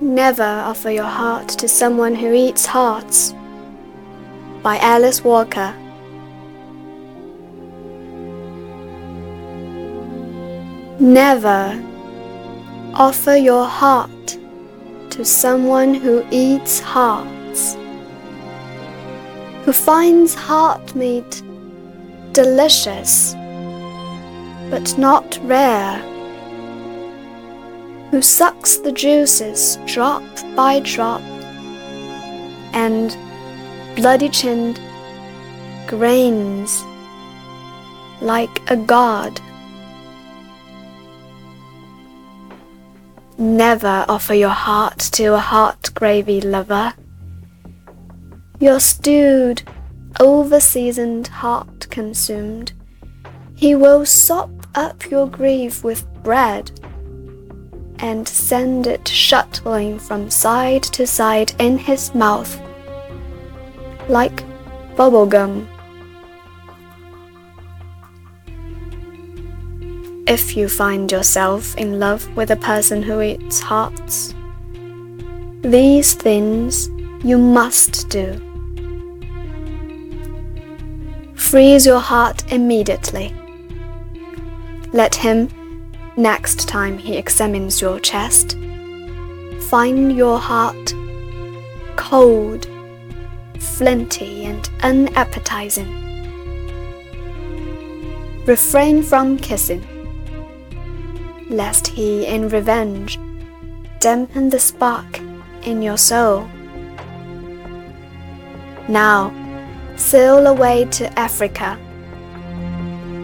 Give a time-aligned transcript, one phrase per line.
[0.00, 3.34] Never offer your heart to someone who eats hearts.
[4.62, 5.74] By Alice Walker.
[11.00, 11.82] Never
[12.94, 14.38] offer your heart
[15.10, 17.74] to someone who eats hearts,
[19.64, 21.42] who finds heart meat
[22.32, 23.34] delicious
[24.70, 26.02] but not rare,
[28.10, 30.22] who sucks the juices drop
[30.56, 31.20] by drop
[32.72, 33.16] and
[33.96, 34.80] bloody chinned
[35.86, 36.82] grains
[38.20, 39.40] like a god.
[43.36, 46.92] Never offer your heart to a heart gravy lover.
[48.58, 49.62] Your stewed,
[50.18, 52.72] over seasoned heart consumed,
[53.54, 56.77] he will sop up your grief with bread
[58.00, 62.60] and send it shuttling from side to side in his mouth
[64.08, 64.44] like
[64.96, 65.66] bubblegum.
[70.26, 74.34] If you find yourself in love with a person who eats hearts,
[75.62, 76.88] these things
[77.24, 78.44] you must do.
[81.34, 83.34] Freeze your heart immediately.
[84.92, 85.48] Let him,
[86.18, 88.58] next time he examines your chest,
[89.70, 90.94] find your heart
[91.96, 92.68] cold,
[93.58, 95.88] flinty, and unappetizing.
[98.44, 99.86] Refrain from kissing
[101.48, 103.18] lest he in revenge
[104.00, 105.20] dampen the spark
[105.62, 106.48] in your soul.
[108.88, 109.32] Now,
[109.96, 111.78] sail away to Africa,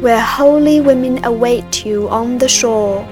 [0.00, 3.02] where holy women await you on the shore,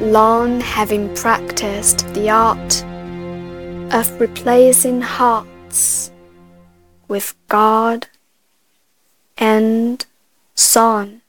[0.00, 2.84] long having practiced the art
[3.92, 6.12] of replacing hearts
[7.08, 8.06] with God
[9.36, 10.04] and
[10.54, 11.22] song.